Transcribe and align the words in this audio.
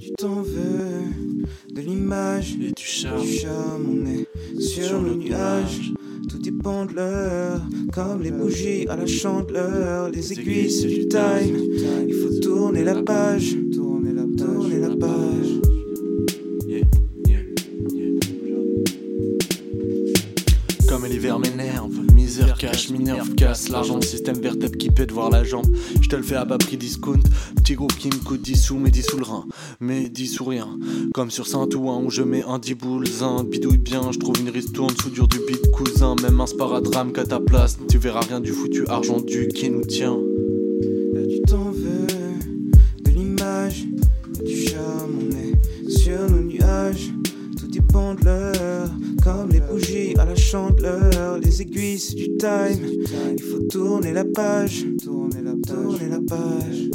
Tu 0.00 0.12
t'en 0.12 0.42
veux 0.42 1.44
de 1.70 1.80
l'image 1.80 2.56
et 2.60 2.72
du 2.72 2.82
charme. 2.82 3.22
On 3.88 4.06
est 4.06 4.60
sur, 4.60 5.02
le 5.02 5.14
nuage. 5.14 5.92
Tout 6.28 6.38
dépend 6.38 6.86
de 6.86 6.94
l'heure, 6.94 7.60
comme 7.92 8.22
les 8.22 8.30
bougies 8.30 8.86
à 8.88 8.96
la 8.96 9.06
chandeleur. 9.06 10.10
Les 10.10 10.32
aiguilles, 10.32 10.70
c'est 10.70 10.88
du 10.88 11.08
time. 11.08 11.58
Il 12.08 12.14
faut 12.14 12.40
tourner 12.40 12.82
la 12.82 13.02
page. 13.02 13.56
Comme 21.04 21.12
l'hiver 21.12 21.38
m'énerve, 21.38 21.92
misère 22.14 22.56
cache, 22.56 22.88
minerve, 22.88 23.34
casse 23.34 23.68
l'argent, 23.68 24.00
système 24.00 24.38
vertèbre 24.38 24.78
qui 24.78 24.88
pète 24.88 25.12
voir 25.12 25.28
la 25.28 25.44
jambe. 25.44 25.66
Je 26.00 26.08
te 26.08 26.16
le 26.16 26.22
fais 26.22 26.36
à 26.36 26.46
bas 26.46 26.56
prix 26.56 26.78
discount, 26.78 27.20
petit 27.56 27.74
groupe 27.74 27.94
qui 27.94 28.08
me 28.08 28.24
coûte 28.24 28.40
10 28.40 28.56
sous, 28.56 28.78
mais 28.78 28.90
10 28.90 29.02
sous 29.02 29.18
le 29.18 29.24
rein, 29.24 29.44
mais 29.80 30.08
10 30.08 30.26
sous 30.28 30.44
rien. 30.46 30.66
Comme 31.12 31.30
sur 31.30 31.46
Saint-Ouen 31.46 32.02
où 32.02 32.08
je 32.08 32.22
mets 32.22 32.42
un 32.44 32.58
10 32.58 32.74
boules, 32.76 33.04
un 33.20 33.44
bidouille 33.44 33.76
bien, 33.76 34.12
je 34.12 34.18
trouve 34.18 34.40
une 34.40 34.48
ristourne 34.48 34.94
sous 34.98 35.10
dur 35.10 35.28
du 35.28 35.40
beat 35.46 35.70
cousin, 35.72 36.16
même 36.22 36.40
un 36.40 36.46
sparadrame 36.46 37.12
qu'à 37.12 37.24
ta 37.24 37.38
place, 37.38 37.76
tu 37.86 37.98
verras 37.98 38.20
rien 38.20 38.40
du 38.40 38.52
foutu 38.52 38.86
argent 38.88 39.20
du 39.20 39.48
qui 39.48 39.68
nous 39.68 39.84
tient. 39.84 40.16
Là, 41.12 41.20
tu 41.28 41.42
t'en 41.42 41.70
veux 41.70 42.06
de 43.04 43.10
l'image, 43.10 43.84
du 44.42 44.68
charme, 44.68 45.18
on 45.20 45.36
est 45.36 45.90
sur 45.90 46.30
nos 46.30 46.44
nuages. 46.44 47.10
Tout 47.58 47.66
dépend 47.66 48.14
de 48.14 48.24
l'heure, 48.24 48.53
à 50.18 50.24
la 50.24 50.34
chandeleur. 50.34 51.38
Les 51.38 51.62
aiguilles, 51.62 51.98
c'est 51.98 52.16
du 52.16 52.36
time. 52.36 52.86
Il 53.36 53.42
faut 53.42 53.60
tourner 53.70 54.12
la 54.12 54.24
page, 54.24 54.84
tourner 55.02 55.42
la 55.42 55.52
page, 55.52 55.74
tourner 55.74 56.08
la 56.08 56.18
page. 56.18 56.90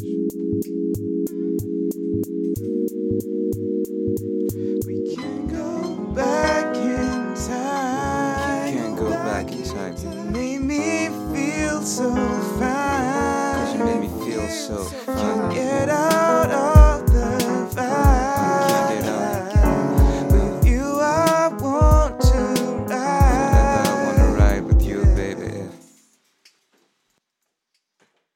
We 4.86 5.16
can't 5.16 5.48
go 5.50 6.14
back 6.14 6.76
in 6.76 7.34
time. 7.36 8.74
Can't 8.74 8.96
go 8.98 9.10
back 9.10 9.52
in 9.52 9.64
time. 9.64 9.96
You 10.04 10.32
made 10.32 10.62
me 10.62 11.10
feel 11.34 11.82
so 11.82 12.14
fine. 12.60 13.56
Cause 13.56 13.74
you 13.76 13.86
made 13.86 14.02
me 14.02 14.10
feel 14.26 14.48
so 14.50 14.84
fine. 15.06 16.09